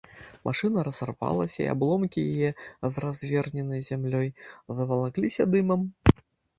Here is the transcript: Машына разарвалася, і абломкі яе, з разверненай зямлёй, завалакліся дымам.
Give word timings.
Машына 0.47 0.85
разарвалася, 0.87 1.57
і 1.63 1.67
абломкі 1.75 2.25
яе, 2.33 2.49
з 2.91 3.05
разверненай 3.05 3.87
зямлёй, 3.93 4.35
завалакліся 4.77 5.53
дымам. 5.57 5.91